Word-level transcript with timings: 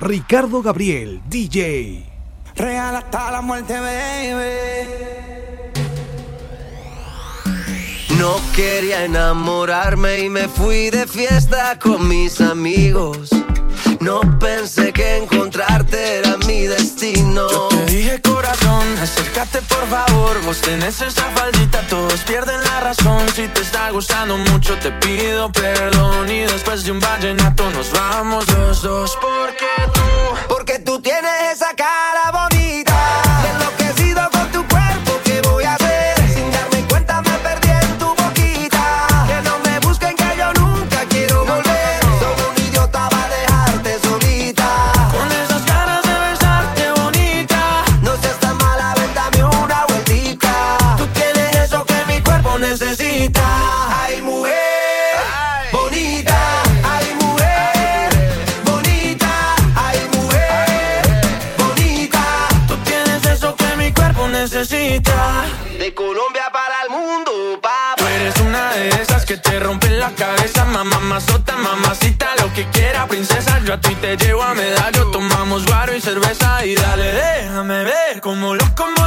Ricardo 0.00 0.62
Gabriel, 0.62 1.20
DJ. 1.28 2.06
Real 2.56 2.96
hasta 2.96 3.30
la 3.30 3.42
muerte, 3.42 3.78
baby. 3.78 4.88
No 8.16 8.36
quería 8.56 9.04
enamorarme 9.04 10.20
y 10.20 10.30
me 10.30 10.48
fui 10.48 10.88
de 10.88 11.06
fiesta 11.06 11.78
con 11.78 12.08
mis 12.08 12.40
amigos. 12.40 13.30
No 14.00 14.20
pensé 14.38 14.94
que 14.94 15.18
encontrarte 15.18 16.20
era 16.20 16.38
mi 16.46 16.62
destino. 16.62 17.50
Yo 17.50 17.68
te 17.68 17.84
dije 17.84 18.22
corazón, 18.22 18.86
acércate 18.98 19.60
por 19.60 19.86
favor. 19.88 20.40
Vos 20.46 20.58
tenés 20.62 21.02
esa 21.02 21.24
faldita, 21.34 21.82
todos 21.86 22.20
pierden 22.20 22.62
la 22.64 22.80
razón. 22.80 23.28
Si 23.34 23.46
te 23.48 23.60
está 23.60 23.90
gustando 23.90 24.38
mucho, 24.38 24.74
te 24.78 24.90
pido 24.90 25.52
perdón. 25.52 26.30
Y 26.30 26.40
después 26.40 26.84
de 26.84 26.92
un 26.92 27.00
vallenato 27.00 27.68
nos 27.72 27.92
vamos 27.92 28.48
los 28.48 28.80
dos. 28.80 29.18
Porque 29.20 29.66
mazota, 71.20 71.56
mamacita, 71.56 72.28
lo 72.40 72.52
que 72.52 72.64
quiera, 72.70 73.06
princesa. 73.06 73.60
Yo 73.64 73.74
a 73.74 73.80
ti 73.80 73.94
te 73.96 74.16
llevo 74.16 74.42
a 74.42 74.54
medallo, 74.54 75.10
tomamos 75.10 75.66
guaro 75.66 75.94
y 75.94 76.00
cerveza. 76.00 76.64
Y 76.64 76.74
dale, 76.74 77.12
déjame 77.12 77.84
ver 77.84 78.20
cómo 78.20 78.54
lo, 78.54 78.64
cómo 78.74 78.99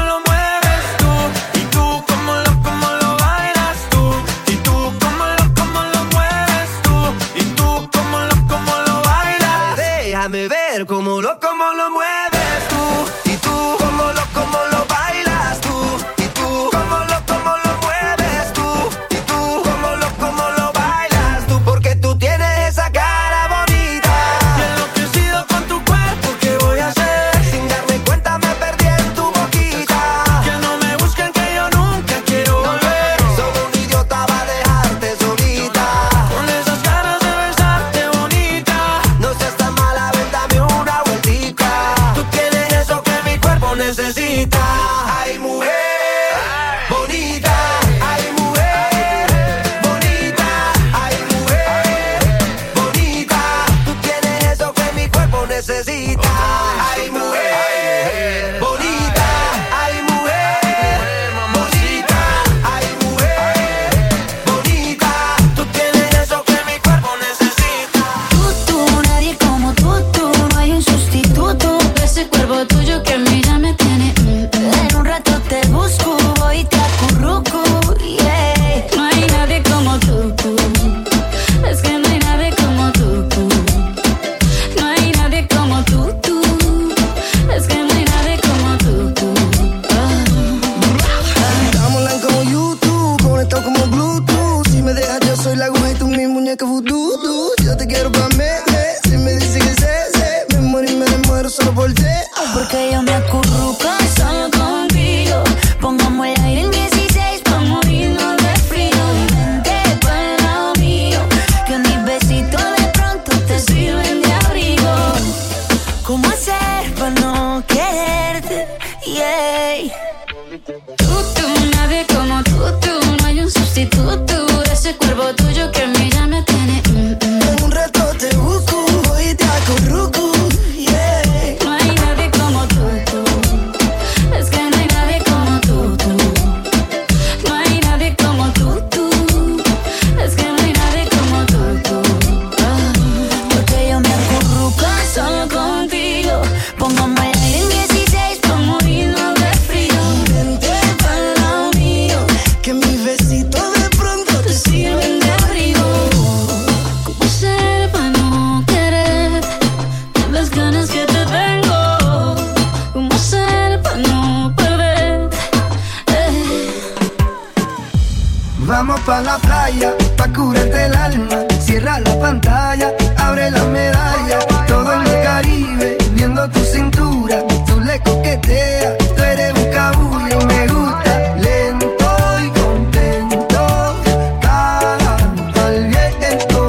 Vamos 168.85 168.99
pa' 169.05 169.21
la 169.21 169.37
playa, 169.37 169.93
pa' 170.17 170.27
curarte 170.27 170.87
el 170.87 170.93
alma. 170.93 171.37
Cierra 171.61 172.01
la 172.01 172.19
pantalla, 172.19 172.91
abre 173.15 173.49
la 173.49 173.63
medalla. 173.63 174.39
Todo 174.67 174.91
en 174.91 175.07
el 175.07 175.23
Caribe, 175.23 175.97
viendo 176.11 176.49
tu 176.49 176.59
cintura. 176.59 177.37
Tú 177.65 177.79
le 177.79 177.97
coqueteas, 178.01 178.97
tú 179.15 179.23
eres 179.23 179.53
un 179.53 179.71
cabullo. 179.71 180.37
Me 180.47 180.67
gusta 180.67 181.33
lento 181.37 182.09
y 182.43 182.49
contento. 182.59 183.95
Cara 184.41 185.15
al 185.63 185.85
viento. 185.85 186.67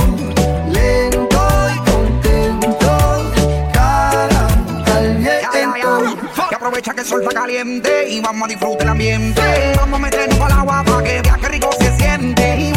Lento 0.71 1.43
y 1.75 1.79
contento. 1.91 2.93
Cara 3.73 4.47
al 4.95 5.17
viento. 5.17 6.49
Y 6.49 6.55
aprovecha 6.55 6.95
que 6.95 7.01
el 7.01 7.07
sol 7.07 7.23
está 7.23 7.41
caliente 7.41 8.09
y 8.09 8.21
vamos 8.21 8.45
a 8.45 8.49
disfrutar 8.51 8.83
el 8.83 8.89
ambiente. 8.91 9.43
Vamos 9.77 9.99
a 9.99 10.03
meternos 10.03 10.41
al 10.41 10.53
agua 10.53 10.85
pa' 10.85 11.03
que 11.03 11.21
viaje 11.21 11.49
rico 11.49 11.71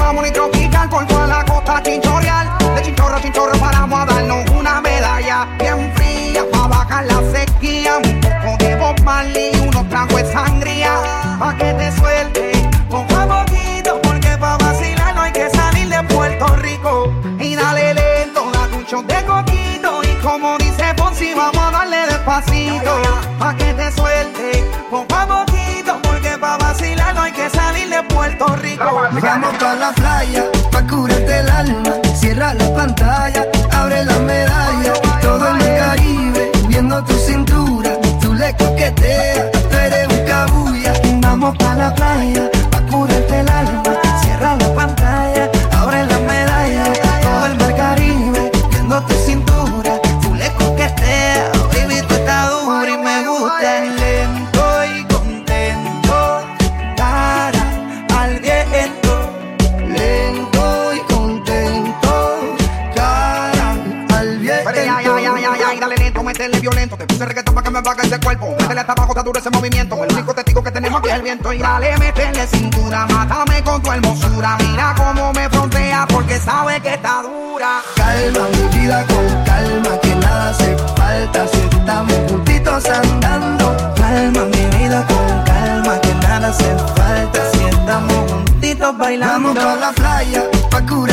Vamos 0.07 0.31
tropical 0.31 0.89
por 0.89 1.05
toda 1.05 1.27
la 1.27 1.43
costa 1.43 1.83
chinchorreal. 1.83 2.47
De 2.75 2.81
chinchorro 2.81 3.17
a 3.17 3.21
chinchorro 3.21 3.59
paramos 3.59 3.99
a 3.99 4.53
una 4.57 4.79
medalla 4.79 5.45
bien 5.59 5.91
fría 5.95 6.45
para 6.49 6.67
bajar 6.67 7.05
la 7.07 7.21
sequía. 7.29 7.97
Un 7.97 8.21
poco 8.21 8.95
de 9.03 9.51
y 9.51 9.67
unos 9.67 9.89
tragos 9.89 10.15
de 10.15 10.31
sangría 10.31 10.93
pa' 11.37 11.53
que 11.57 11.73
te 11.73 11.91
suelte. 11.91 12.69
Poco 12.89 13.17
a 13.17 13.43
poquito 13.43 14.01
porque 14.01 14.29
pa' 14.37 14.57
vacilar 14.57 15.13
no 15.13 15.23
hay 15.23 15.33
que 15.33 15.49
salir 15.49 15.89
de 15.89 16.01
Puerto 16.03 16.55
Rico. 16.55 17.11
Y 17.41 17.55
dale 17.57 17.93
lento, 17.93 18.49
da 18.53 18.69
un 18.77 19.07
de 19.07 19.25
coquito 19.25 20.03
y 20.03 20.13
como 20.25 20.57
dice 20.57 20.85
Fonsi 20.95 21.33
vamos 21.33 21.56
Vamos 28.77 29.55
pa' 29.57 29.75
la 29.75 29.91
playa, 29.91 30.43
pa' 30.71 30.83
curarte 30.83 31.39
el 31.39 31.49
alma. 31.49 31.93
Cierra 32.15 32.53
la 32.53 32.73
pantalla, 32.75 33.45
abre 33.71 34.05
la 34.05 34.19
medalla. 34.19 34.93
Todo 35.19 35.47
en 35.49 35.61
el 35.61 35.79
Caribe, 35.79 36.51
viendo 36.67 37.03
tu 37.03 37.13
cintura. 37.13 37.97
Tú 38.21 38.35
le 38.35 38.55
coqueteas, 38.55 39.51
tú 39.51 39.77
eres 39.77 40.07
un 40.07 40.25
cabulla. 40.25 40.93
Vamos 41.21 41.57
pa' 41.57 41.73
la 41.73 41.93
playa, 41.95 42.46
Calma 78.27 78.49
mi 78.49 78.77
vida 78.77 79.05
con 79.07 79.25
calma, 79.45 79.97
que 80.01 80.13
nada 80.15 80.49
hace 80.49 80.75
falta 80.97 81.47
si 81.47 81.59
estamos 81.77 82.13
juntitos 82.29 82.85
andando. 82.89 83.73
Calma 83.95 84.43
mi 84.43 84.77
vida 84.77 85.05
con 85.07 85.43
calma, 85.45 85.97
que 86.01 86.13
nada 86.15 86.49
hace 86.49 86.75
falta 86.97 87.51
si 87.53 87.63
estamos 87.63 88.29
juntitos 88.29 88.97
bailando. 88.97 89.53
Vamos 89.53 89.63
pa' 89.63 89.75
la 89.77 89.91
playa, 89.93 90.43
pa' 90.69 90.85
curarte 90.85 91.06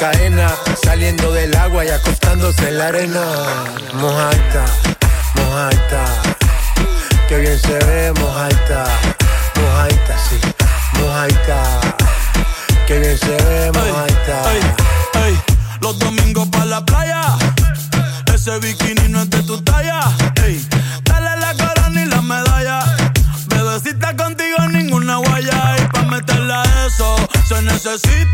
cadena. 0.00 0.50
Saliendo 0.82 1.30
del 1.32 1.54
agua 1.54 1.84
y 1.84 1.90
acostándose 1.90 2.68
en 2.68 2.78
la 2.78 2.86
arena. 2.86 3.22
Mojaita, 3.94 4.64
mojaita. 5.34 6.04
Que 7.28 7.36
bien 7.36 7.58
se 7.58 7.78
ve, 7.84 8.12
mojaita. 8.18 8.84
Mojaita, 9.60 10.14
sí, 10.26 10.40
mojaita. 10.98 11.62
Que 12.86 12.98
bien 12.98 13.18
se 13.18 13.36
ve, 13.44 13.72
mojaita. 13.72 14.52
Ey, 14.52 14.62
ey, 15.24 15.38
los 15.82 15.98
domingos 15.98 16.48
para 16.48 16.64
la 16.64 16.84
playa. 16.84 17.22
Ese 18.34 18.58
bikini 18.58 19.08
no 19.08 19.20
es 19.22 19.30
de 19.30 19.42
tu 19.42 19.60
talla. 19.60 20.00
Ey, 20.46 20.66
dale 21.04 21.36
la 21.44 21.52
corona 21.54 22.02
y 22.02 22.06
la 22.06 22.22
medalla. 22.22 22.78
Bebecita 23.48 24.16
contigo 24.16 24.66
ninguna 24.68 25.16
guaya. 25.16 25.76
Y 25.78 25.86
pa' 25.92 26.02
meterla 26.04 26.62
a 26.62 26.86
eso 26.86 27.16
se 27.46 27.60
necesita. 27.62 28.29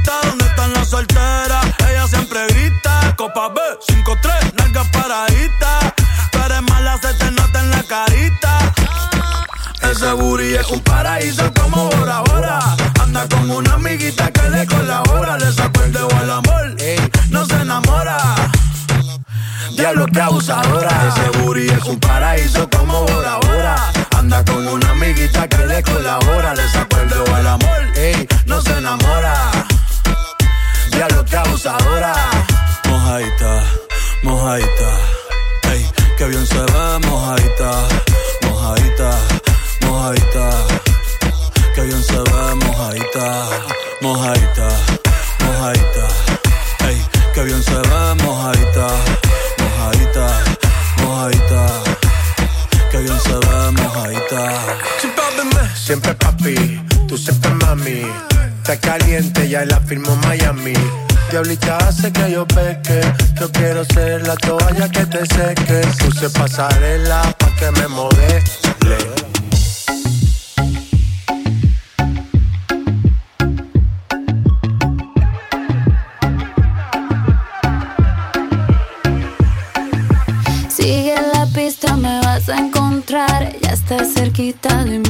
Siempre 55.74 56.14
papi, 56.14 56.80
tú 57.06 57.16
siempre 57.16 57.50
mami. 57.64 58.02
Está 58.58 58.76
caliente, 58.80 59.48
ya 59.48 59.64
la 59.64 59.80
firmó 59.80 60.16
Miami. 60.16 60.72
Diablita 61.30 61.78
hace 61.78 62.12
que 62.12 62.32
yo 62.32 62.44
peque. 62.44 63.00
Yo 63.38 63.50
quiero 63.52 63.84
ser 63.84 64.26
la 64.26 64.36
toalla 64.36 64.88
que 64.88 65.06
te 65.06 65.24
seque. 65.26 65.82
Puse 66.04 66.28
pasarela 66.30 67.22
pa' 67.38 67.54
que 67.54 67.70
me 67.70 67.86
modele. 67.86 68.98
Sigue 80.68 81.14
la 81.32 81.46
pista, 81.54 81.96
me 81.96 82.20
vas 82.20 82.48
a 82.48 82.58
encontrar. 82.58 83.52
Ya 83.62 83.72
estás 83.72 84.14
cerquita 84.14 84.82
de 84.84 84.98
mí. 84.98 85.05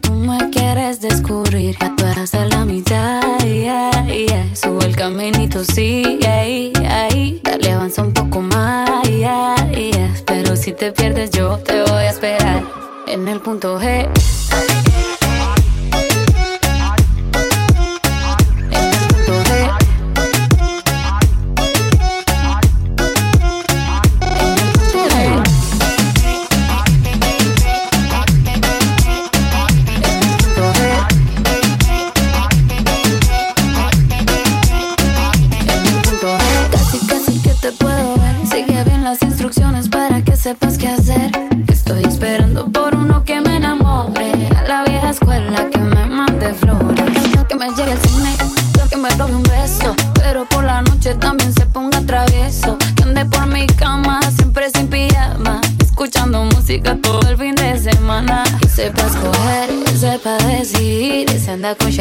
Tú 0.00 0.14
me 0.14 0.50
quieres 0.50 1.00
descubrir. 1.00 1.76
Ya 1.78 1.94
tú 1.94 2.06
eras 2.06 2.32
de 2.32 2.48
la 2.48 2.64
mitad. 2.64 3.20
yeah, 3.44 3.90
yeah. 4.06 4.56
Sube 4.56 4.86
el 4.86 4.96
caminito, 4.96 5.62
sí, 5.64 6.18
ahí, 6.26 6.72
ahí. 6.88 7.40
Dale, 7.44 7.72
avanza 7.72 8.02
un 8.02 8.14
poco 8.14 8.40
más. 8.40 9.06
yeah, 9.10 9.54
yeah. 9.72 10.14
Pero 10.26 10.56
si 10.56 10.72
te 10.72 10.92
pierdes, 10.92 11.30
yo 11.32 11.58
te 11.58 11.82
voy 11.82 12.04
a 12.04 12.10
esperar. 12.10 12.64
En 13.06 13.28
el 13.28 13.40
punto 13.40 13.78
G. 13.78 14.08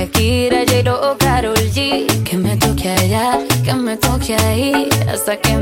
Shakira, 0.01 0.65
J-Lo. 0.65 1.15
Que 2.23 2.35
me 2.35 2.57
toque 2.57 2.89
allá, 2.89 3.37
que 3.63 3.73
me 3.75 3.95
toque 3.97 4.35
ahí. 4.35 4.89
Hasta 5.07 5.37
que 5.37 5.55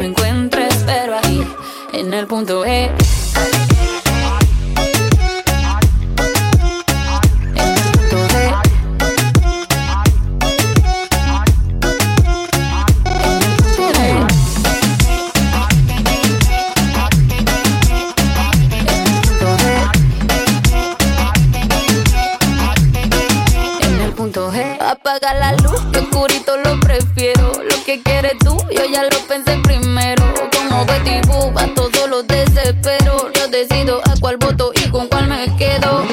apaga 24.90 25.36
la 25.36 25.54
luz, 25.54 25.80
que 25.92 26.00
oscurito 26.00 26.58
lo 26.58 26.80
prefiero. 26.80 27.52
Lo 27.70 27.84
que 27.86 28.02
quieres 28.02 28.38
tú, 28.40 28.58
yo 28.72 28.84
ya 28.92 29.04
lo 29.04 29.18
pensé 29.28 29.58
primero. 29.64 30.24
Como 30.56 30.86
Betty 30.86 31.28
Boop, 31.28 31.58
a 31.58 31.68
todos 31.76 32.10
los 32.10 32.26
desespero. 32.28 33.32
Yo 33.34 33.48
decido 33.50 34.02
a 34.06 34.20
cuál 34.20 34.38
voto 34.38 34.72
y 34.76 34.90
con 34.90 35.08
cuál 35.08 35.28
me 35.28 35.46
quedo. 35.58 36.04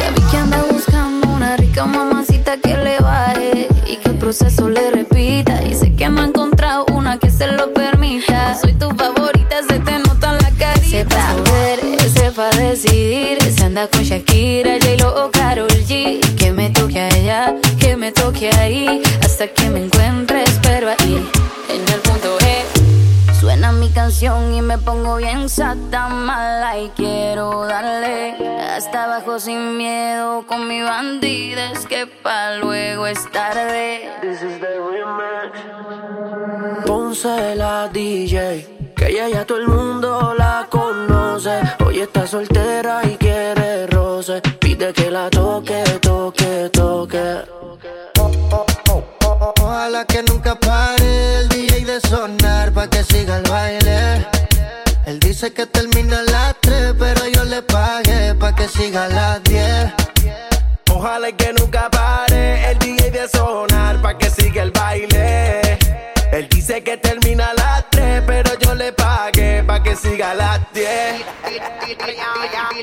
Ya 0.00 0.10
vi 0.10 0.22
que 0.30 0.36
anda 0.36 0.64
buscando 0.68 1.28
una 1.28 1.56
rica 1.56 1.86
mamacita 1.86 2.56
que 2.56 2.76
le 2.76 2.98
baje 2.98 3.68
y 3.86 3.96
que 3.96 4.08
el 4.08 4.16
proceso 4.16 4.68
le 4.68 4.90
repita. 4.90 5.62
Y 5.62 5.74
sé 5.74 5.94
que 5.94 6.08
me 6.08 6.22
ha 6.22 6.24
encontrado 6.24 6.86
una 6.92 7.18
que 7.18 7.30
se 7.30 7.46
lo 7.46 7.72
permita. 7.72 8.56
Soy 8.60 8.72
tu 8.72 8.90
favorita, 8.90 9.62
se 9.68 9.78
te 9.78 9.98
nota 10.00 10.32
en 10.32 10.38
la 10.38 10.50
carita. 10.58 10.88
Sepa 10.88 11.34
ver, 11.52 12.10
sepa 12.10 12.50
decidir. 12.50 13.38
Se 13.42 13.64
anda 13.64 13.86
con 13.86 14.02
Shakira, 14.02 14.72
J-Lo 14.80 15.30
me 18.08 18.12
toque 18.12 18.48
ahí. 18.58 19.02
Hasta 19.22 19.48
que 19.48 19.68
me 19.68 19.84
encuentres, 19.84 20.58
pero 20.62 20.88
ahí, 20.88 21.28
en 21.68 21.82
el 21.94 22.00
punto 22.00 22.38
E. 22.40 22.64
Suena 23.38 23.70
mi 23.72 23.90
canción 23.90 24.54
y 24.54 24.62
me 24.62 24.78
pongo 24.78 25.16
bien 25.16 25.48
sata 25.48 26.08
mala 26.08 26.78
y 26.78 26.88
quiero 26.96 27.66
darle 27.66 28.34
hasta 28.76 29.04
abajo 29.04 29.38
sin 29.38 29.76
miedo 29.76 30.44
con 30.46 30.66
mi 30.66 30.80
bandida 30.82 31.72
es 31.72 31.86
que 31.86 32.06
pa 32.06 32.56
luego 32.56 33.06
es 33.06 33.30
tarde. 33.30 34.10
Ponce 36.86 37.54
la 37.56 37.88
DJ, 37.88 38.92
que 38.96 39.06
ella 39.08 39.28
ya 39.28 39.44
todo 39.44 39.58
el 39.58 39.68
mundo 39.68 40.34
la 40.36 40.66
conoce. 40.70 41.60
Hoy 41.84 42.00
está 42.00 42.26
soltera 42.26 43.02
y 43.04 43.16
quiere 43.16 43.86
roce. 43.86 44.40
Pide 44.58 44.92
que 44.92 45.10
la 45.10 45.30
toque, 45.30 45.84
Ojalá 49.68 50.06
que 50.06 50.22
nunca 50.22 50.54
pare 50.54 51.40
el 51.40 51.48
DJ 51.50 51.84
de 51.84 52.00
sonar 52.00 52.72
pa' 52.72 52.88
que 52.88 53.04
siga 53.04 53.36
el 53.36 53.42
baile. 53.42 54.26
Él 55.04 55.20
dice 55.20 55.52
que 55.52 55.66
termina 55.66 56.20
a 56.20 56.22
las 56.22 56.54
3, 56.62 56.94
pero 56.98 57.28
yo 57.28 57.44
le 57.44 57.60
pagué 57.60 58.34
pa' 58.34 58.54
que 58.54 58.66
siga 58.66 59.04
a 59.04 59.08
las 59.08 59.44
10. 59.44 59.92
Ojalá 60.90 61.32
que 61.32 61.52
nunca 61.52 61.90
pare 61.90 62.70
el 62.70 62.78
DJ 62.78 63.10
de 63.10 63.28
sonar 63.28 64.00
pa' 64.00 64.16
que 64.16 64.30
siga 64.30 64.62
el 64.62 64.70
baile. 64.70 65.60
Él 66.32 66.48
dice 66.48 66.82
que 66.82 66.96
termina 66.96 67.50
a 67.50 67.54
las 67.54 67.90
3, 67.90 68.22
pero 68.26 68.58
yo 68.58 68.74
le 68.74 68.94
pagué 68.94 69.62
pa' 69.64 69.82
que 69.82 69.94
siga 69.96 70.30
a 70.30 70.34
las 70.34 70.60
10. 70.72 70.86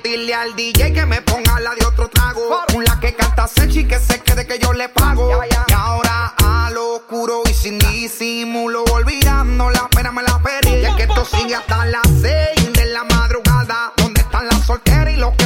Dile 0.03 0.35
al 0.35 0.55
DJ 0.55 0.93
que 0.93 1.05
me 1.07 1.19
ponga 1.23 1.59
la 1.61 1.73
de 1.73 1.83
otro 1.83 2.07
trago. 2.09 2.63
Una 2.75 2.99
que 2.99 3.15
canta 3.15 3.47
Sechi 3.47 3.85
que 3.87 3.97
se 3.97 4.19
quede 4.19 4.45
que 4.45 4.59
yo 4.59 4.71
le 4.71 4.87
pago. 4.89 5.31
Y 5.69 5.73
ahora 5.73 6.35
oscuro 6.95 7.43
y 7.49 7.53
sin 7.53 7.77
disimulo, 7.79 8.83
olvidando 8.91 9.69
la 9.69 9.87
pena 9.89 10.11
me 10.11 10.23
la 10.23 10.39
perdí. 10.39 10.81
Y 10.81 10.85
es 10.85 10.95
que 10.95 11.03
esto 11.03 11.25
sigue 11.25 11.55
hasta 11.55 11.85
las 11.85 12.07
6 12.21 12.73
de 12.73 12.85
la 12.85 13.03
madrugada. 13.03 13.93
¿Dónde 13.97 14.21
están 14.21 14.47
las 14.47 14.65
solteras 14.65 15.13
y 15.13 15.17
los 15.17 15.35
que 15.35 15.44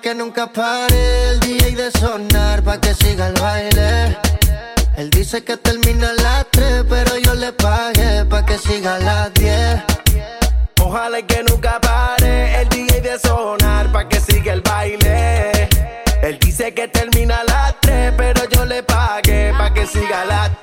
que 0.00 0.14
nunca 0.14 0.46
pare 0.46 1.30
el 1.30 1.40
DJ 1.40 1.76
de 1.76 1.90
sonar 1.90 2.62
pa' 2.62 2.80
que 2.80 2.94
siga 2.94 3.26
el 3.28 3.34
baile. 3.34 4.16
Él 4.96 5.10
dice 5.10 5.44
que 5.44 5.56
termina 5.56 6.10
a 6.10 6.22
las 6.22 6.46
3, 6.50 6.84
pero 6.88 7.18
yo 7.18 7.34
le 7.34 7.52
pagué 7.52 8.24
pa' 8.24 8.44
que 8.46 8.56
siga 8.56 8.96
a 8.96 8.98
las 8.98 9.34
10. 9.34 9.82
Ojalá 10.80 11.22
que 11.22 11.42
nunca 11.42 11.80
pare 11.80 12.62
el 12.62 12.68
DJ 12.68 13.00
de 13.00 13.18
sonar 13.18 13.92
pa' 13.92 14.08
que 14.08 14.20
siga 14.20 14.52
el 14.52 14.62
baile. 14.62 15.68
Él 16.22 16.38
dice 16.40 16.72
que 16.72 16.88
termina 16.88 17.09
pagué 19.92 20.59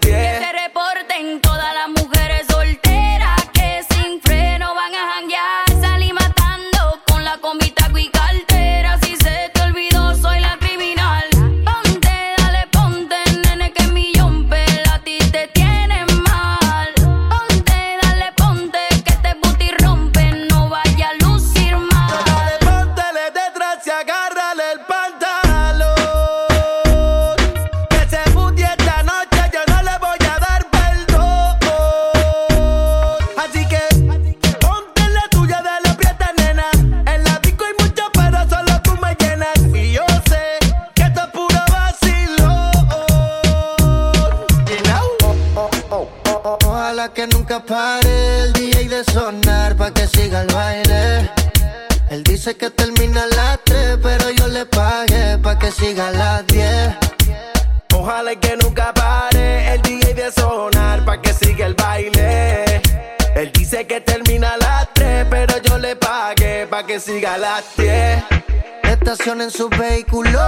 Estacionen 69.27 69.51
su 69.51 69.67
vehículo, 69.67 70.39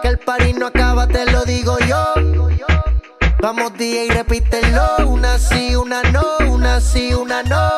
que 0.00 0.08
el 0.08 0.16
party 0.16 0.54
no 0.54 0.68
acaba, 0.68 1.06
te 1.06 1.30
lo 1.30 1.44
digo 1.44 1.76
yo. 1.80 2.02
Vamos 3.42 3.74
DJ, 3.76 4.08
repítelo, 4.14 4.96
una 5.06 5.38
sí, 5.38 5.76
una 5.76 6.02
no, 6.04 6.22
una 6.48 6.80
sí, 6.80 7.12
una 7.12 7.42
no. 7.42 7.72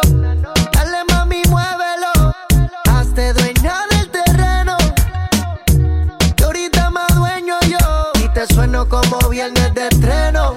Dale 0.71 0.99
mami, 1.09 1.43
muévelo, 1.49 2.37
hazte 2.89 3.33
dueña 3.33 3.75
del 3.91 4.11
terreno. 4.13 4.77
Que 6.37 6.45
ahorita 6.45 6.91
más 6.91 7.13
dueño 7.17 7.57
yo, 7.63 8.13
y 8.25 8.29
te 8.29 8.47
sueno 8.47 8.89
como 8.89 9.29
viernes 9.29 9.75
de 9.75 9.89
estreno. 9.89 10.57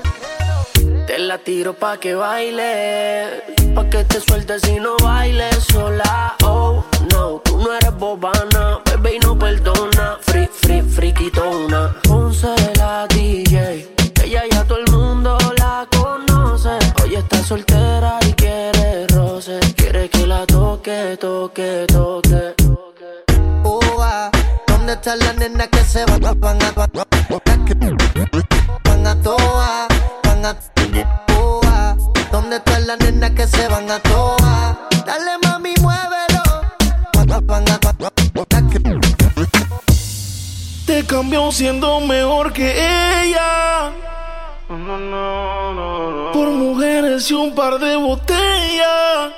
Te 1.07 1.17
la 1.17 1.39
tiro 1.39 1.73
pa' 1.73 1.97
que 1.97 2.13
baile, 2.13 3.41
pa' 3.73 3.89
que 3.89 4.03
te 4.03 4.21
sueltes 4.21 4.61
y 4.67 4.75
no 4.75 4.95
bailes 4.97 5.55
sola. 5.71 6.35
Oh, 6.43 6.85
no, 7.11 7.41
tú 7.43 7.57
no 7.57 7.73
eres 7.73 7.95
bobana, 7.95 8.79
bebé 9.05 9.17
y 9.17 9.19
no 9.19 9.37
perdona. 9.37 10.17
Free, 10.21 10.47
free, 10.47 10.81
friquitona. 10.81 11.95
Ponce 12.03 12.53
la 12.77 13.07
DJ, 13.07 13.87
ella 14.23 14.43
ya 14.51 14.63
todo 14.63 14.79
el 14.79 14.91
mundo 14.91 15.37
la 15.57 15.87
conoce. 15.91 16.77
Hoy 17.03 17.15
está 17.15 17.43
soltera 17.43 18.19
y 18.27 18.33
quiere 18.33 19.07
roce, 19.07 19.59
quiere 19.75 20.09
que 20.09 20.27
la 20.27 20.45
toque, 20.45 21.17
toque, 21.19 21.85
toque. 21.87 22.55
Ah, 24.07 24.29
¿dónde 24.67 24.93
están 24.93 25.17
las 25.19 25.35
nenas 25.37 25.67
que 25.69 25.83
se 25.83 26.05
van, 26.05 26.39
van 26.39 26.61
a, 26.61 26.71
van 26.71 26.91
van 28.83 29.07
a 29.07 29.21
toa, 29.21 29.87
van 30.23 30.45
a 30.45 30.55
toa? 31.25 31.97
¿Dónde 32.31 32.57
están 32.57 32.87
las 32.87 32.99
nenas 32.99 33.31
que 33.31 33.47
se 33.47 33.67
van 33.67 33.89
a 33.89 33.99
toa? 33.99 34.34
cambió 41.05 41.51
siendo 41.51 41.99
mejor 41.99 42.51
que 42.53 42.71
ella. 42.71 43.91
No, 44.69 44.77
no, 44.77 45.73
no, 45.73 46.31
Por 46.31 46.49
mujeres 46.49 47.29
y 47.29 47.33
un 47.33 47.53
par 47.53 47.79
de 47.79 47.95
botellas. 47.95 49.31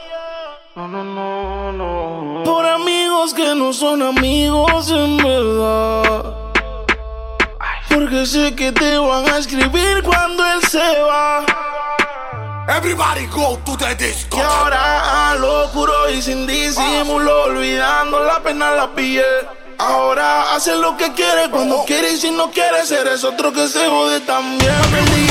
Por 2.46 2.66
amigos 2.66 3.34
que 3.34 3.56
no 3.56 3.74
son 3.74 4.02
amigos 4.04 4.92
en 4.92 5.18
verdad. 5.18 6.34
Porque 7.90 8.26
sé 8.26 8.56
que 8.56 8.72
te 8.72 8.98
van 8.98 9.28
a 9.28 9.38
escribir 9.38 10.04
cuando 10.04 10.46
él 10.46 10.62
se 10.70 11.02
va. 11.02 11.46
Everybody 12.70 13.26
go 13.28 13.58
to 13.66 13.78
the 13.78 13.96
disco. 13.96 14.38
Y 14.38 14.42
ahora 14.42 15.32
a 15.32 15.36
locuro 15.36 16.10
y 16.10 16.22
sin 16.22 16.46
disimulo, 16.46 17.46
olvidando 17.46 18.24
la 18.24 18.40
pena 18.42 18.72
la 18.72 18.94
piel. 18.94 19.24
Ahora 19.80 20.56
hace 20.56 20.76
lo 20.76 20.98
que 20.98 21.14
quiere 21.14 21.50
cuando 21.52 21.84
quiere 21.86 22.12
y 22.14 22.18
si 22.18 22.32
no 22.32 22.50
quiere 22.50 22.84
ser 22.86 23.08
es 23.08 23.24
otro 23.24 23.54
que 23.54 23.68
se 23.68 23.88
jode 23.88 24.20
también. 24.22 25.27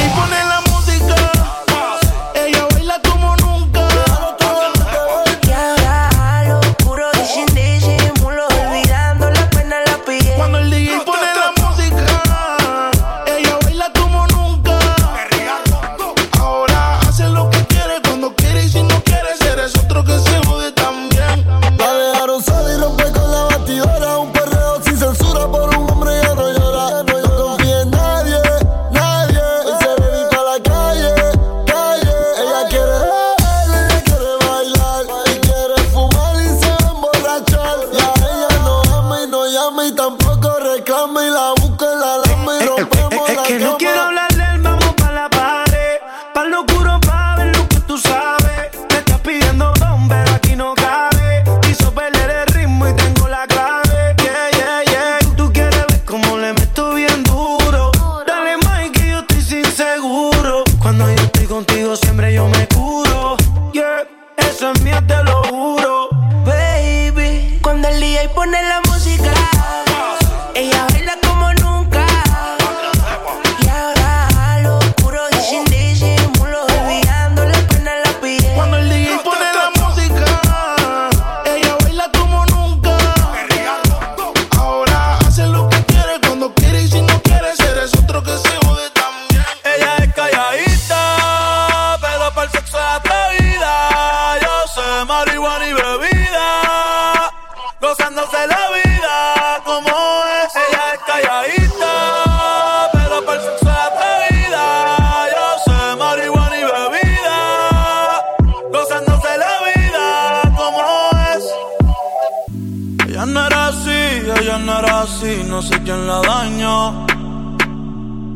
no 114.77 114.87
era 114.87 115.01
así, 115.03 115.43
no 115.47 115.63
sé 115.63 115.83
quién 115.83 116.07
la 116.07 116.21
dañó. 116.21 117.07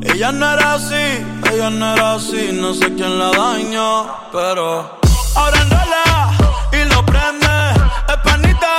Ella 0.03 0.33
no 0.33 0.51
era 0.51 0.75
así, 0.75 1.25
ella 1.53 1.71
no 1.71 1.95
era 1.95 2.15
así, 2.15 2.51
no 2.53 2.73
sé 2.73 2.95
quién 2.95 3.19
la 3.19 3.31
dañó, 3.31 4.07
pero 4.33 4.99
ahora 5.35 5.61
enrola 5.61 6.33
y 6.73 6.89
lo 6.89 7.05
prende, 7.05 7.47
es 8.09 8.17
panita. 8.25 8.77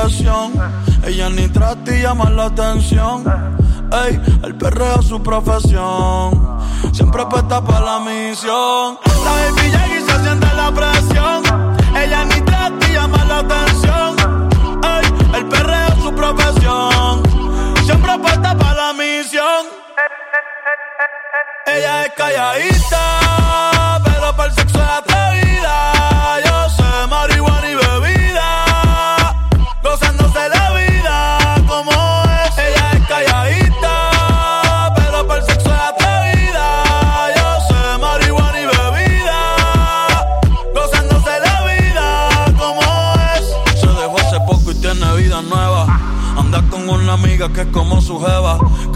Ella 0.00 1.28
ni 1.28 1.46
trata 1.48 1.94
y 1.94 2.00
llama 2.00 2.30
la 2.30 2.46
atención. 2.46 3.22
Ey, 3.92 4.18
el 4.42 4.54
perreo 4.54 4.98
es 4.98 5.06
su 5.06 5.22
profesión. 5.22 6.58
Siempre 6.90 7.20
apuesta 7.20 7.62
para 7.62 7.80
la 7.80 8.00
misión. 8.00 8.98
La 9.24 9.30
baby 9.30 9.66
y 9.66 10.10
se 10.10 10.22
siente 10.24 10.46
la 10.56 10.72
presión. 10.72 11.42
Ella 11.94 12.24
ni 12.24 12.40
trata 12.40 12.88
y 12.88 12.92
llama 12.94 13.24
la 13.26 13.38
atención. 13.40 14.16
Ey, 14.82 15.38
el 15.38 15.46
perreo 15.46 15.88
es 15.88 16.02
su 16.02 16.14
profesión. 16.14 17.22
Siempre 17.84 18.12
apuesta 18.12 18.56
para 18.56 18.74
la 18.74 18.92
misión. 18.94 19.66
Ella 21.66 22.06
es 22.06 22.12
calladita 22.14 23.39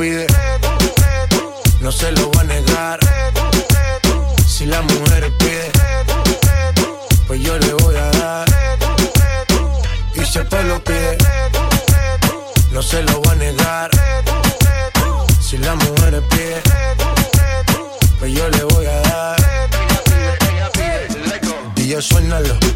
pide 0.00 0.29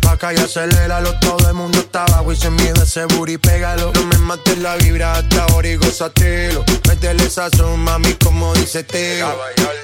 Pa' 0.01 0.13
acá 0.13 0.33
y 0.33 0.37
aceléralo. 0.37 1.19
Todo 1.21 1.49
el 1.49 1.55
mundo 1.55 1.79
está 1.79 2.05
abajo 2.05 2.33
y 2.33 2.37
se 2.37 2.51
mide 2.51 2.83
ese 2.83 3.05
booty, 3.07 3.39
pégalo. 3.39 3.93
No 3.95 4.05
me 4.07 4.19
mates 4.19 4.59
la 4.59 4.77
vibra 4.77 5.15
hasta 5.15 5.45
ahora 5.45 5.69
y 5.69 5.77
gózatelo. 5.77 6.65
Métele 6.89 7.29
sazón, 7.31 7.81
mami, 7.81 8.15
como 8.15 8.55
dice 8.55 8.85
Teo. 8.85 9.35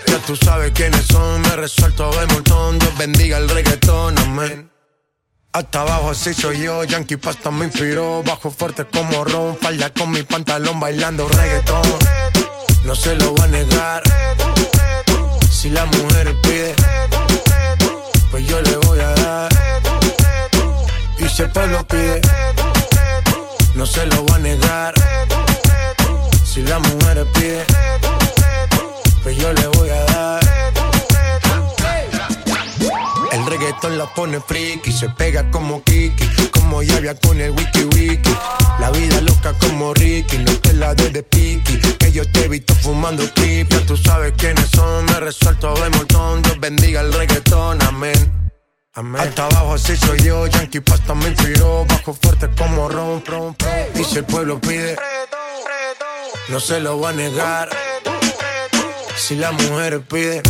Ya 0.07 0.19
tú 0.27 0.37
sabes 0.37 0.73
quiénes 0.73 1.07
son, 1.07 1.41
me 1.43 1.57
resuelto 1.57 2.11
de 2.13 2.27
montón. 2.27 2.79
Dios 2.79 2.99
bendiga 2.99 3.39
el 3.39 3.49
reggaetón, 3.49 4.19
amén. 4.19 4.71
Hasta 5.53 5.81
abajo 5.81 6.11
así 6.11 6.33
soy 6.33 6.63
yo, 6.63 6.85
Yankee 6.85 7.17
Pasta 7.17 7.51
me 7.51 7.65
inspiró 7.65 8.23
Bajo 8.23 8.53
fuerte 8.53 8.85
como 8.85 9.25
Ron, 9.25 9.59
falda 9.59 9.91
con 9.91 10.13
mi 10.13 10.23
pantalón 10.23 10.79
bailando 10.79 11.29
reggaetón 11.29 11.83
No 12.85 12.95
se 12.95 13.17
lo 13.17 13.33
voy 13.33 13.41
a 13.41 13.47
negar 13.49 14.03
Si 15.51 15.71
la 15.71 15.87
mujer 15.87 16.37
pide 16.43 16.77
Pues 18.31 18.47
yo 18.47 18.61
le 18.63 18.77
voy 18.77 19.01
a 19.01 19.09
dar 19.09 19.70
Y 21.21 21.29
si 21.29 21.43
el 21.43 21.51
pueblo 21.51 21.87
pide 21.87 22.21
No 23.75 23.85
se 23.85 24.07
lo 24.07 24.23
voy 24.23 24.37
a 24.37 24.39
negar 24.39 24.95
Si 26.45 26.63
la 26.63 26.79
mujer 26.79 27.27
pide 27.35 27.65
Pues 29.23 29.37
yo 29.37 29.53
le 29.53 29.67
voy 29.69 29.91
a 29.91 30.05
dar 30.05 30.41
el 33.33 33.47
reggaetón 33.47 33.97
la 33.97 34.13
pone 34.13 34.41
friki, 34.41 34.91
se 34.91 35.09
pega 35.09 35.49
como 35.53 35.85
Kiki, 35.85 36.27
como 36.51 36.83
Yavia 36.83 37.15
con 37.15 37.41
el 37.41 37.53
wiki 37.53 37.85
wiki. 37.95 38.35
La 38.81 38.91
vida 38.91 39.21
loca 39.21 39.55
como 39.61 39.95
Ricky, 39.95 40.39
no 40.39 40.53
te 40.57 40.73
la 40.73 40.95
de 40.95 41.11
de 41.11 41.23
Piki. 41.23 41.79
Que 41.99 42.11
yo 42.11 42.29
te 42.33 42.45
he 42.45 42.49
visto 42.49 42.75
fumando 42.75 43.23
trip, 43.31 43.71
ya 43.71 43.87
tú 43.87 43.97
sabes 43.97 44.33
quiénes 44.37 44.69
son. 44.75 45.05
Me 45.05 45.21
resuelto 45.21 45.75
de 45.75 45.91
montón, 45.91 46.43
Dios 46.43 46.59
bendiga 46.59 47.03
el 47.03 47.13
reggaetón, 47.13 47.81
amén. 47.83 48.40
Amén. 48.95 49.21
Hasta 49.21 49.47
abajo 49.47 49.75
así 49.75 49.97
soy 49.97 50.21
yo, 50.23 50.47
Yankee 50.47 50.81
Pasta 50.81 51.15
me 51.15 51.29
inspiró. 51.29 51.85
Bajo 51.87 52.15
fuerte 52.15 52.49
como 52.59 52.89
ron, 52.89 53.25
ron, 53.25 53.57
Y 53.95 54.05
si 54.05 54.19
el 54.19 54.25
pueblo 54.25 54.61
pide, 54.61 54.97
no 56.49 56.61
se 56.61 56.81
lo 56.81 57.01
va 57.01 57.11
a 57.11 57.13
negar. 57.13 57.69
Si 59.17 59.37
la 59.37 59.53
mujer 59.53 60.01
pide 60.03 60.43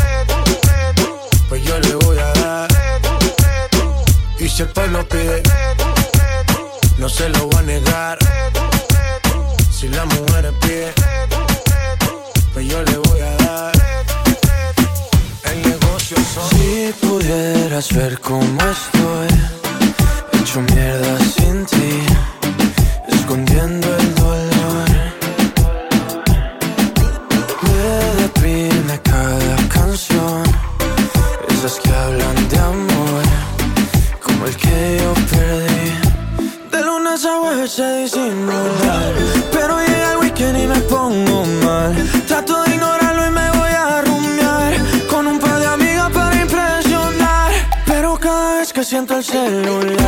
pues 1.50 1.64
yo 1.64 1.78
le 1.80 1.94
voy 1.96 2.16
a 2.16 2.32
dar. 2.40 2.68
Y 4.38 4.48
si 4.48 4.62
el 4.62 4.68
pueblo 4.68 5.06
pide, 5.08 5.42
no 6.96 7.08
se 7.08 7.28
lo 7.28 7.46
voy 7.48 7.58
a 7.58 7.62
negar. 7.62 8.18
Si 9.70 9.88
la 9.88 10.04
mujer 10.04 10.54
pide, 10.60 10.92
pues 12.54 12.66
yo 12.68 12.82
le 12.84 12.96
voy 12.98 13.20
a 13.20 13.24
dar. 13.24 13.29
Si 16.90 17.06
pudieras 17.06 17.94
ver 17.94 18.18
cómo 18.18 18.42
estoy, 18.42 19.28
hecho 20.40 20.60
mierda 20.60 21.18
sin 21.20 21.64
ti, 21.64 22.02
escondiendo 23.06 23.86
el 23.96 23.99
celular, 49.30 49.99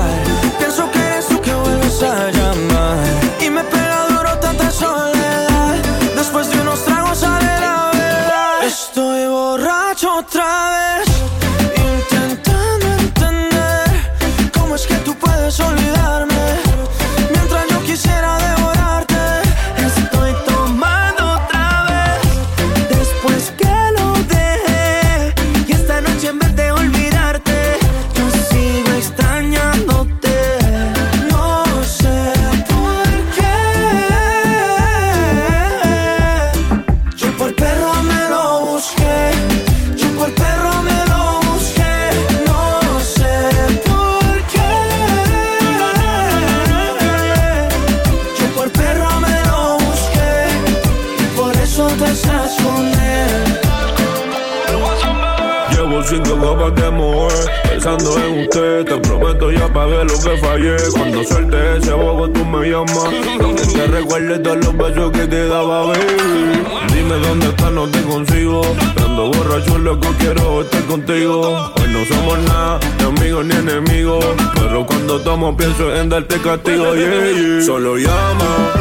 que 65.23 65.29
te 65.29 65.49
daba, 65.49 65.87
baby 65.87 66.63
Dime 66.95 67.15
dónde 67.19 67.47
estás, 67.49 67.73
no 67.73 67.87
te 67.89 68.03
consigo 68.03 68.63
Ando 69.05 69.31
borracho, 69.31 69.79
loco, 69.79 70.09
quiero 70.19 70.63
estar 70.63 70.83
contigo 70.85 71.73
Hoy 71.77 71.89
no 71.89 72.05
somos 72.07 72.39
nada, 72.41 72.81
ni 72.99 73.05
amigos 73.05 73.45
ni 73.47 73.55
enemigos 73.55 74.25
Pero 74.55 74.87
cuando 74.87 75.21
tomo 75.21 75.57
pienso 75.57 75.95
en 75.95 76.09
darte 76.09 76.39
castigo, 76.39 76.95
yeah, 76.95 77.31
yeah. 77.31 77.63
Solo 77.63 77.97
llama 77.97 78.73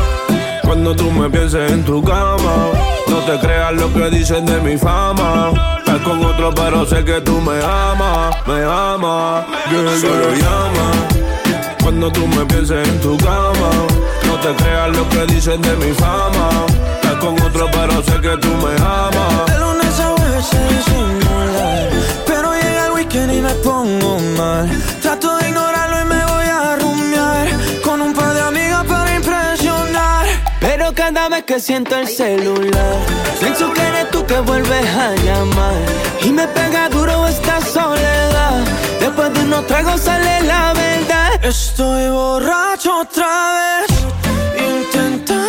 cuando 0.63 0.95
tú 0.95 1.11
me 1.11 1.29
pienses 1.29 1.69
en 1.69 1.83
tu 1.83 2.01
cama. 2.01 2.69
No 3.09 3.17
te 3.25 3.37
creas 3.45 3.73
lo 3.73 3.91
que 3.91 4.09
dicen 4.09 4.45
de 4.45 4.61
mi 4.61 4.77
fama. 4.77 5.51
Estás 5.79 5.99
con 5.99 6.23
otro, 6.23 6.53
pero 6.55 6.85
sé 6.85 7.03
que 7.03 7.19
tú 7.19 7.41
me 7.41 7.61
amas, 7.61 8.37
me 8.47 8.63
amas. 8.63 9.45
Yeah, 9.69 9.99
Solo 9.99 10.33
llama 10.33 11.20
cuando 11.81 12.11
tú 12.11 12.27
me 12.27 12.45
pienses 12.45 12.87
en 12.87 12.99
tu 13.01 13.17
cama. 13.17 13.69
No 14.27 14.39
te 14.39 14.55
creas 14.55 14.95
lo 14.95 15.07
que 15.09 15.25
dicen 15.33 15.61
de 15.61 15.75
mi 15.77 15.93
fama. 15.93 16.65
Estás 16.95 17.15
con 17.15 17.39
otro, 17.41 17.69
pero 17.71 18.03
sé 18.03 18.21
que 18.21 18.37
tú 18.37 18.49
me 18.63 18.73
amas. 18.75 19.45
De 19.47 19.59
lunes 19.59 19.99
a 19.99 20.41
se 20.41 20.57
disimular 20.73 21.89
Pero 22.25 22.53
llega 22.53 22.85
el 22.87 22.91
weekend 22.93 23.31
y 23.31 23.41
me 23.41 23.53
pongo 23.55 24.17
mal 24.37 24.69
Trato 25.01 25.30
Pero 30.61 30.93
cada 30.93 31.27
vez 31.27 31.43
que 31.43 31.59
siento 31.59 31.97
el 31.97 32.07
celular 32.07 32.95
Pienso 33.41 33.73
que 33.73 33.81
eres 33.81 34.11
tú 34.11 34.23
que 34.27 34.39
vuelves 34.39 34.85
a 34.95 35.15
llamar. 35.15 35.73
Y 36.23 36.29
me 36.29 36.47
pega 36.47 36.87
duro 36.89 37.27
esta 37.27 37.59
soledad. 37.59 38.63
Después 38.99 39.33
de 39.33 39.39
unos 39.41 39.65
tragos 39.65 39.99
sale 39.99 40.41
la 40.43 40.73
verdad. 40.73 41.43
Estoy 41.43 42.07
borracho 42.09 42.99
otra 42.99 43.27
vez 43.57 43.89
Intentando 44.59 45.40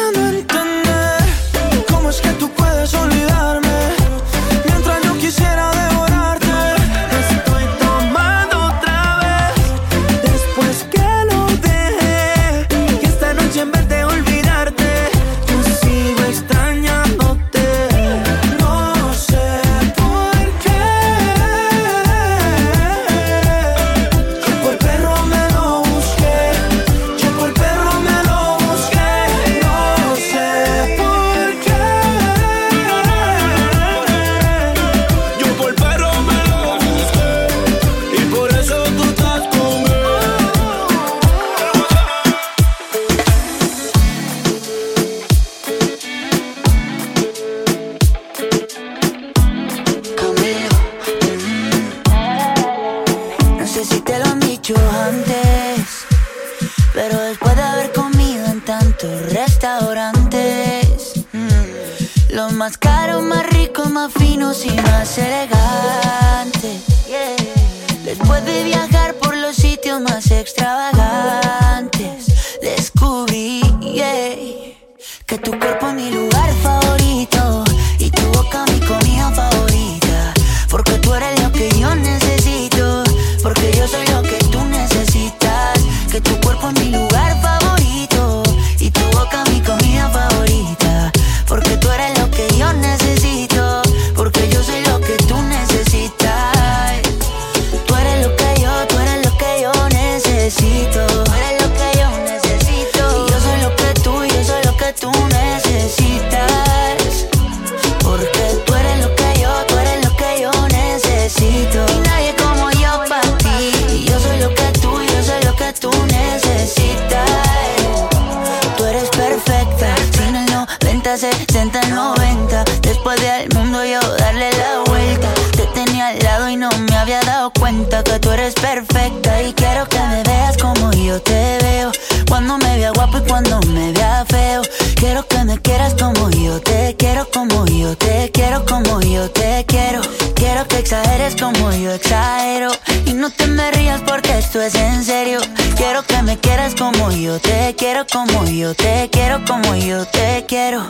cuenta 127.72 128.02
que 128.04 128.18
tú 128.18 128.30
eres 128.30 128.54
perfecta 128.54 129.42
y 129.42 129.52
quiero 129.54 129.88
que 129.88 129.98
me 129.98 130.22
veas 130.22 130.56
como 130.58 130.92
yo 130.92 131.20
te 131.22 131.58
veo. 131.62 131.90
Cuando 132.28 132.58
me 132.58 132.76
vea 132.76 132.90
guapo 132.90 133.18
y 133.18 133.22
cuando 133.22 133.60
me 133.68 133.92
vea 133.92 134.24
feo. 134.28 134.62
Quiero 134.96 135.26
que 135.26 135.44
me 135.44 135.58
quieras 135.58 135.94
como 135.94 136.30
yo 136.30 136.60
te 136.60 136.94
quiero, 136.98 137.26
como 137.32 137.64
yo 137.66 137.96
te 137.96 138.30
quiero, 138.32 138.64
como 138.66 139.00
yo 139.00 139.30
te 139.30 139.64
quiero. 139.66 140.00
Quiero 140.34 140.66
que 140.68 140.78
exageres 140.78 141.34
como 141.36 141.72
yo 141.72 141.92
exagero. 141.92 142.70
Y 143.06 143.14
no 143.14 143.30
te 143.30 143.46
me 143.46 143.70
rías 143.70 144.02
porque 144.02 144.38
esto 144.38 144.60
es 144.60 144.74
en 144.74 145.04
serio. 145.04 145.40
Quiero 145.76 146.02
que 146.02 146.22
me 146.22 146.38
quieras 146.38 146.74
como 146.74 147.10
yo 147.10 147.38
te 147.40 147.74
quiero, 147.76 148.06
como 148.12 148.44
yo 148.44 148.74
te 148.74 149.08
quiero, 149.10 149.42
como 149.46 149.74
yo 149.76 150.04
te 150.06 150.44
quiero. 150.46 150.82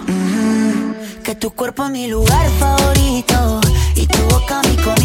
Que 1.23 1.35
tu 1.37 1.53
cuerpo 1.53 1.85
es 1.85 1.90
mi 1.90 2.09
lugar 2.09 2.49
favorito 2.59 3.61
y 3.95 4.07
tu 4.07 4.18
boca 4.25 4.61
mi 4.64 4.77
comida 4.77 5.01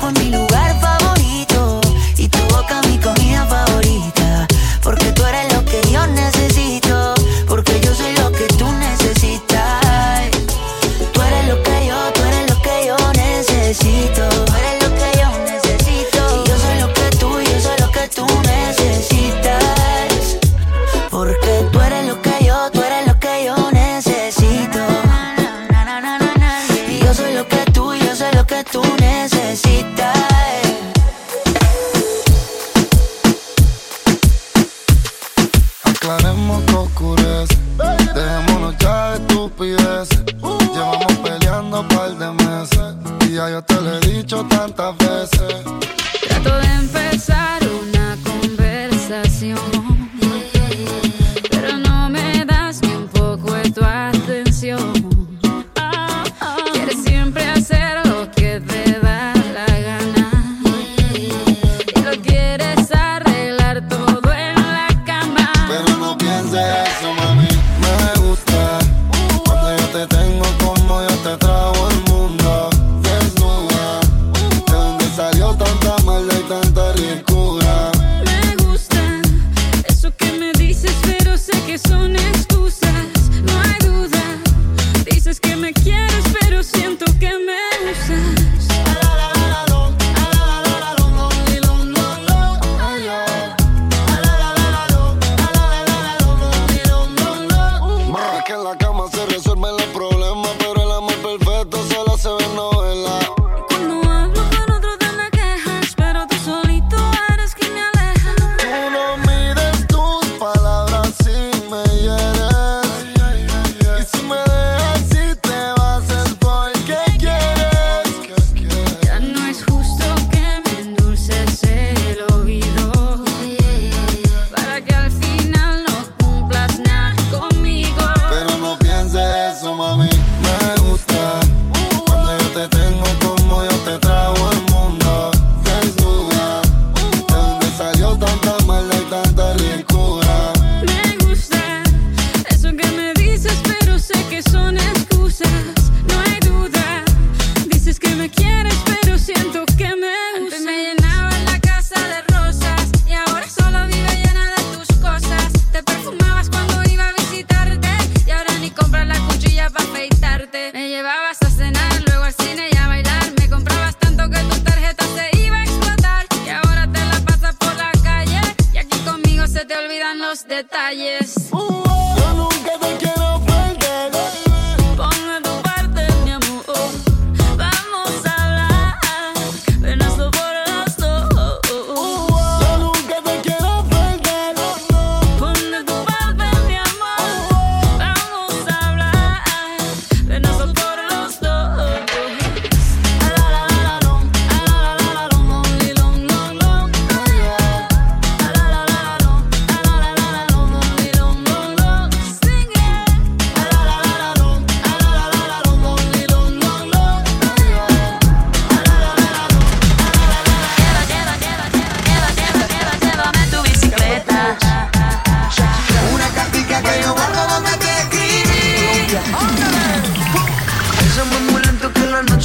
con 0.00 0.14
mi 0.14 0.30
lugar. 0.30 0.89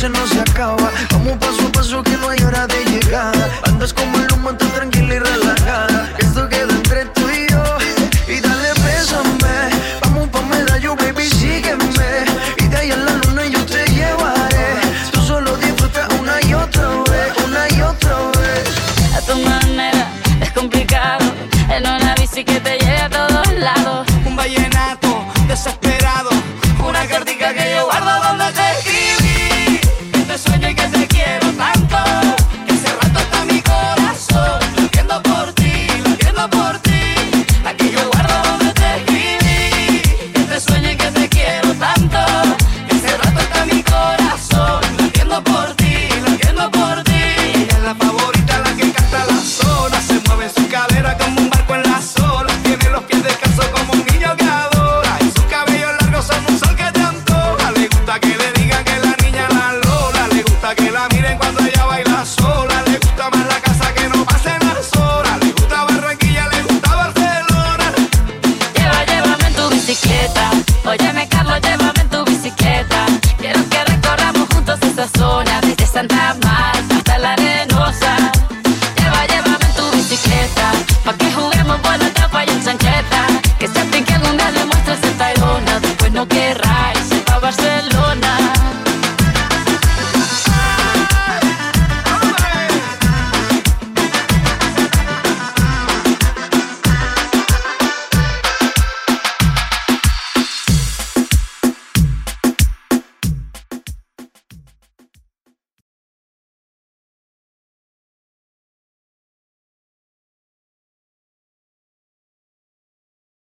noche 0.09 0.19
no 0.19 0.27
se 0.27 0.39
acaba. 0.39 0.91
Vamos 1.11 1.37
paso 1.37 1.67
a 1.67 1.71
paso 1.71 2.03
que 2.03 2.17
no 2.17 2.29
hay 2.29 2.41
hora 2.43 2.67
de 2.67 2.83
llegar. 2.85 3.33
Andas 3.63 3.93
como 3.93 4.17
el 4.17 4.35